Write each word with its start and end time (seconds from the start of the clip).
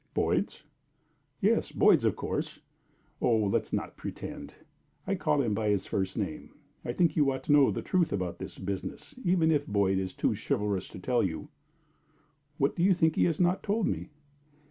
"Boyd's?" 0.15 0.63
"Yes, 1.41 1.71
Boyd's, 1.71 2.05
of 2.05 2.15
course. 2.15 2.59
Oh, 3.21 3.37
let 3.37 3.61
us 3.61 3.71
not 3.71 3.97
pretend 3.97 4.55
I 5.05 5.13
call 5.13 5.43
him 5.43 5.53
by 5.53 5.69
his 5.69 5.85
first 5.85 6.17
name. 6.17 6.55
I 6.83 6.91
think 6.91 7.15
you 7.15 7.29
ought 7.29 7.43
to 7.43 7.51
know 7.51 7.69
the 7.69 7.83
truth 7.83 8.11
about 8.11 8.39
this 8.39 8.57
business, 8.57 9.13
even 9.23 9.51
if 9.51 9.67
Boyd 9.67 9.99
is 9.99 10.15
too 10.15 10.33
chivalrous 10.33 10.87
to 10.87 10.99
tell 10.99 11.21
you." 11.21 11.49
"Why 12.57 12.69
do 12.75 12.81
you 12.81 12.95
think 12.95 13.15
he 13.15 13.25
has 13.25 13.39
not 13.39 13.61
told 13.61 13.85
me?" 13.85 14.09